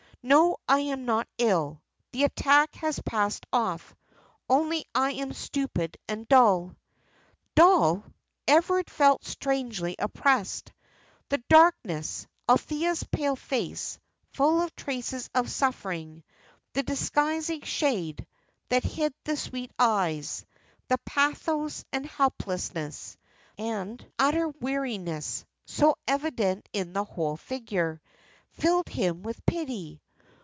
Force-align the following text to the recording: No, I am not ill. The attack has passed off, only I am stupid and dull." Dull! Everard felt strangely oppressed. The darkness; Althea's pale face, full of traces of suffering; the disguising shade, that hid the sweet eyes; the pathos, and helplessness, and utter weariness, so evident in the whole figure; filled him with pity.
No, 0.23 0.57
I 0.67 0.81
am 0.81 1.05
not 1.05 1.27
ill. 1.39 1.81
The 2.11 2.25
attack 2.25 2.75
has 2.75 2.99
passed 2.99 3.43
off, 3.51 3.95
only 4.47 4.85
I 4.93 5.13
am 5.13 5.33
stupid 5.33 5.97
and 6.07 6.27
dull." 6.27 6.75
Dull! 7.55 8.03
Everard 8.47 8.87
felt 8.87 9.25
strangely 9.25 9.95
oppressed. 9.97 10.73
The 11.29 11.39
darkness; 11.49 12.27
Althea's 12.47 13.03
pale 13.05 13.35
face, 13.35 13.97
full 14.31 14.61
of 14.61 14.75
traces 14.75 15.27
of 15.33 15.49
suffering; 15.49 16.23
the 16.73 16.83
disguising 16.83 17.61
shade, 17.61 18.27
that 18.69 18.83
hid 18.83 19.15
the 19.23 19.35
sweet 19.35 19.71
eyes; 19.79 20.45
the 20.87 20.99
pathos, 20.99 21.83
and 21.91 22.05
helplessness, 22.05 23.17
and 23.57 24.05
utter 24.19 24.49
weariness, 24.49 25.45
so 25.65 25.95
evident 26.07 26.69
in 26.73 26.93
the 26.93 27.05
whole 27.05 27.37
figure; 27.37 27.99
filled 28.51 28.87
him 28.87 29.23
with 29.23 29.43
pity. 29.47 29.99